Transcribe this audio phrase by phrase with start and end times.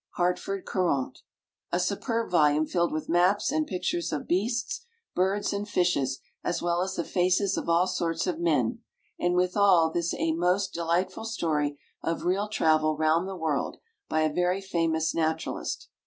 [0.15, 1.19] Hartford Courant.
[1.71, 6.81] A superb volume filled with maps and pictures of beasts, birds, and fishes, as well
[6.81, 8.79] as the faces of all sorts of men,
[9.19, 13.77] and with all this a most delightful story of real travel round the world
[14.09, 15.87] by a very famous naturalist.